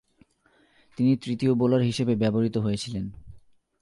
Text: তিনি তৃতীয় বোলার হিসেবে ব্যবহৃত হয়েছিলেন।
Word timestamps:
তিনি 0.97 1.11
তৃতীয় 1.15 1.53
বোলার 1.53 1.81
হিসেবে 1.81 2.13
ব্যবহৃত 2.15 2.57
হয়েছিলেন। 2.57 3.05